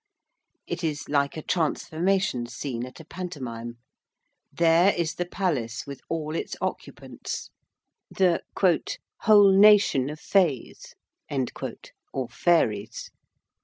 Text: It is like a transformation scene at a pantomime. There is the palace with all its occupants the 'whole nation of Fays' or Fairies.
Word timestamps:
It 0.65 0.83
is 0.83 1.09
like 1.09 1.37
a 1.37 1.43
transformation 1.43 2.47
scene 2.47 2.87
at 2.87 2.99
a 2.99 3.05
pantomime. 3.05 3.77
There 4.51 4.95
is 4.95 5.13
the 5.13 5.27
palace 5.27 5.85
with 5.85 6.01
all 6.09 6.35
its 6.35 6.55
occupants 6.59 7.51
the 8.09 8.41
'whole 9.19 9.51
nation 9.55 10.09
of 10.09 10.19
Fays' 10.19 10.95
or 12.11 12.27
Fairies. 12.29 13.11